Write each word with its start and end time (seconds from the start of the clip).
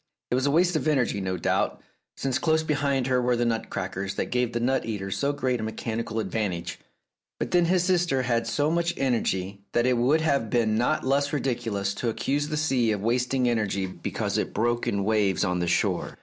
It 0.31 0.33
was 0.33 0.47
a 0.47 0.51
waste 0.51 0.75
of 0.75 0.87
energy, 0.87 1.21
no 1.21 1.37
doubt, 1.37 1.79
since 2.17 2.39
close 2.39 2.63
beside 2.63 3.05
her 3.05 3.21
were 3.21 3.35
the 3.35 3.45
nut 3.45 3.69
crackers 3.69 4.15
that 4.15 4.31
gave 4.31 4.51
the 4.51 4.59
nut 4.59 4.83
eater 4.83 5.11
so 5.11 5.31
great 5.31 5.59
a 5.59 5.63
mechanical 5.63 6.19
advantage; 6.19 6.79
but 7.37 7.51
then 7.51 7.65
his 7.65 7.83
sister 7.83 8.23
had 8.23 8.47
so 8.47 8.71
much 8.71 8.95
energy 8.97 9.61
that 9.73 9.85
it 9.85 9.97
would 9.97 10.21
have 10.21 10.49
been 10.49 10.75
not 10.75 11.03
less 11.05 11.31
ridiculous 11.31 11.93
to 11.93 12.09
accuse 12.09 12.47
the 12.47 12.57
sea 12.57 12.91
of 12.91 13.01
wasting 13.03 13.47
energy 13.47 13.85
because 13.85 14.39
it 14.39 14.55
broke 14.55 14.87
in 14.87 15.03
waves 15.03 15.43
on 15.45 15.59
the 15.59 15.67
shore. 15.67 16.17